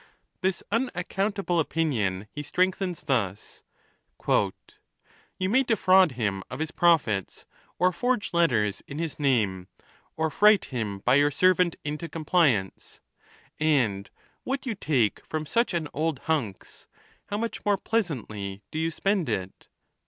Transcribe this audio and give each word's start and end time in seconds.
345 0.41 0.41
This 0.41 0.63
unaccountable 0.71 1.59
opinion 1.59 2.25
he 2.31 2.41
strengthens 2.41 3.03
thus: 3.03 3.61
You 4.27 5.47
may 5.47 5.61
defraud 5.61 6.13
him 6.13 6.41
of 6.49 6.57
his 6.57 6.71
profits, 6.71 7.45
or 7.77 7.91
forge 7.91 8.33
letters 8.33 8.81
in 8.87 8.97
his 8.97 9.19
name, 9.19 9.67
Or 10.17 10.31
fright 10.31 10.65
him 10.65 11.01
by 11.01 11.13
your 11.13 11.29
servant 11.29 11.75
into 11.83 12.09
compliance; 12.09 12.99
And 13.59 14.09
what 14.43 14.65
you 14.65 14.73
take 14.73 15.23
from 15.23 15.45
such 15.45 15.71
an 15.71 15.87
old 15.93 16.17
hunks, 16.21 16.87
How 17.27 17.37
much 17.37 17.63
more 17.63 17.77
pleasantly 17.77 18.63
do 18.71 18.79
you 18.79 18.89
spend 18.89 19.29
it! 19.29 19.67